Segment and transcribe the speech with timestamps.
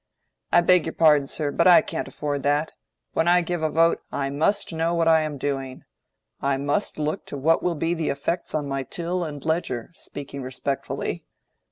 [0.51, 2.73] "I beg your pardon, sir, but I can't afford that.
[3.13, 5.83] When I give a vote I must know what I am doing;
[6.41, 10.41] I must look to what will be the effects on my till and ledger, speaking
[10.41, 11.25] respectfully.